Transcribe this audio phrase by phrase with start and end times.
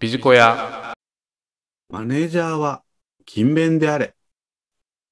[0.00, 0.94] ビジコヤ。
[1.90, 2.82] マネージャーは
[3.26, 4.14] 勤勉であれ。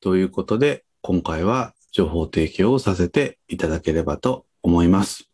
[0.00, 5.28] ということで、今回は情報提供をさせていただければと思います。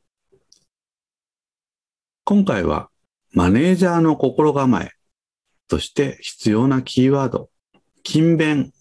[2.24, 2.90] 今回は
[3.32, 4.90] マネージャーの心構え
[5.68, 7.48] として必要なキーワード、
[8.02, 8.72] 勤勉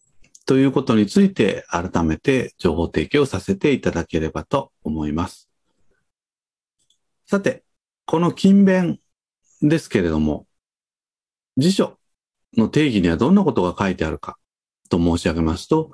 [0.48, 5.52] ということについて改めて情報提供させていただければと思います。
[7.28, 7.64] さて、
[8.08, 8.98] この勤勉
[9.62, 10.48] ですけれども、
[11.57, 11.97] 辞書
[12.57, 14.38] の定義にはどんなことが書いてあるか
[14.89, 15.91] と申し上げますと、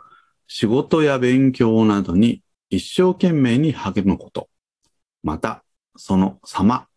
[0.48, 4.50] 仕事や勉強などに一生懸命に励むこと、
[5.24, 5.64] また
[5.96, 6.88] その様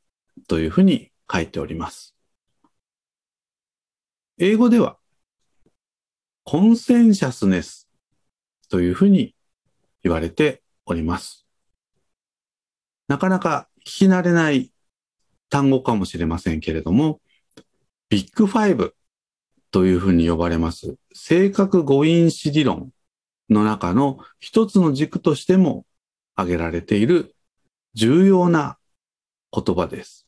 [0.48, 2.14] というふうに書いております。
[4.38, 4.96] 英語では、
[6.44, 7.88] コンセンシャスネス
[8.68, 9.34] というふうに
[10.02, 11.46] 言われております。
[13.08, 14.72] なかなか聞き慣れない
[15.50, 17.20] 単語かもしれませんけれども、
[18.12, 18.94] ビッグファイブ
[19.70, 22.90] というふうに呼ばれます性格誤因子理論
[23.48, 25.86] の中の一つの軸としても
[26.34, 27.34] 挙げられている
[27.94, 28.76] 重要な
[29.50, 30.26] 言葉です。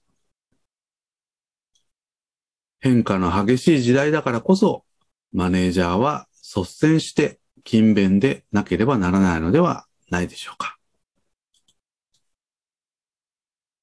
[2.80, 4.86] 変化の激しい時代だからこそ、
[5.34, 10.78] マネージャーは率先して勤勉でなければならないのではないでしょうか。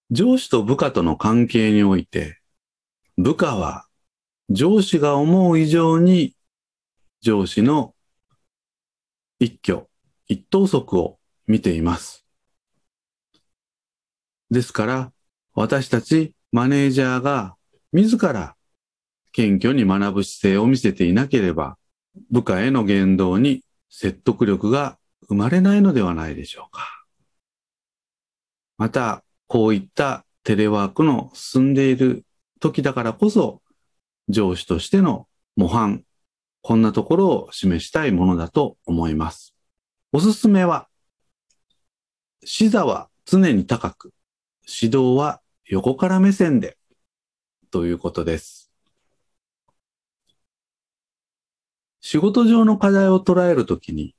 [0.10, 2.40] 上司と部下との関係において、
[3.18, 3.86] 部下は
[4.54, 6.36] 上司が思う以上に
[7.22, 7.96] 上司の
[9.40, 9.88] 一挙
[10.28, 12.26] 一投足を見ています。
[14.50, 15.14] ですから、
[15.54, 17.56] 私たちマネージャーが
[17.94, 18.56] 自ら
[19.32, 21.78] 謙虚に学ぶ姿勢を見せていなければ、
[22.30, 24.98] 部下への言動に説得力が
[25.30, 27.06] 生まれないのではないでしょうか。
[28.78, 32.26] また、こういったテレワークの進んでいる
[32.60, 33.61] 時だからこそ、
[34.32, 36.04] 上司としての模範、
[36.62, 39.56] こんなところを示したいものだと思います。
[40.12, 40.88] おすすめは、
[42.44, 44.14] 視座は常に高く、
[44.66, 46.78] 指導は横から目線で、
[47.70, 48.72] ということです。
[52.00, 54.16] 仕事上の課題を捉えるときに、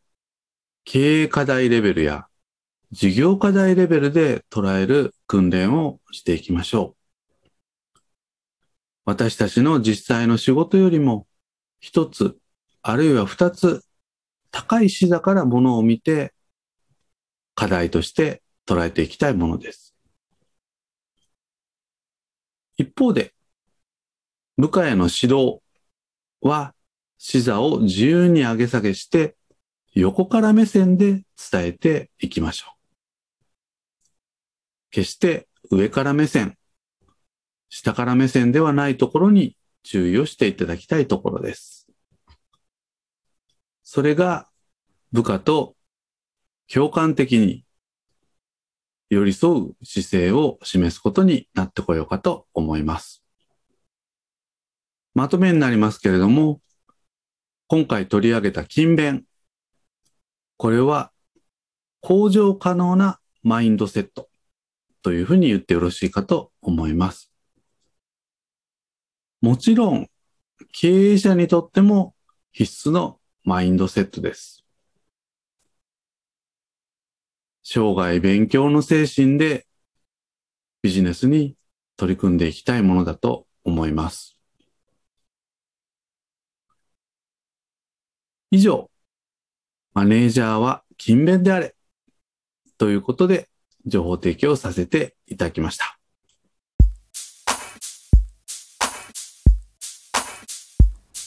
[0.84, 2.26] 経営課題レベルや
[2.92, 7.01] 事業課題レベルで捉える訓練をしていきましょう。
[9.04, 11.26] 私たちの実際の仕事よりも
[11.80, 12.36] 一つ、
[12.82, 13.84] あるいは二つ
[14.50, 16.32] 高い視座からものを見て
[17.54, 19.94] 課題として捉えていきたいものです。
[22.76, 23.34] 一方で、
[24.56, 25.60] 部下への指導
[26.41, 26.74] は
[27.18, 29.36] 視座を自由に上げ下げして
[29.94, 32.72] 横から目線で伝えていきましょう。
[34.91, 36.56] 決して上から目線、
[37.75, 41.88] 下から目線ではないところに注意をしていただきたいところです。
[43.83, 44.47] それが
[45.10, 45.75] 部下と
[46.71, 47.65] 共感的に
[49.09, 53.25] 寄り添う姿勢を示すことになってこようかと思います。
[55.15, 56.60] まとめになりますけれども、
[57.69, 59.25] 今回取り上げた勤勉。
[60.59, 61.10] これは
[62.03, 64.28] 向上可能なマインドセット
[65.00, 67.31] というふうに言ってよろしいかと思います。
[69.42, 70.06] もちろん
[70.72, 72.14] 経営者にとっても
[72.53, 74.64] 必須のマインドセットです。
[77.64, 79.66] 生涯勉強の精神で
[80.80, 81.56] ビジネスに
[81.97, 84.36] 取り組んでいきたいものだと思います。
[88.53, 88.92] 以上、
[89.92, 91.74] マネージャーは勤勉であれ
[92.78, 93.48] ということで
[93.86, 95.98] 情報提供させていただきました。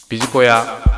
[0.08, 0.95] ビジコヤ。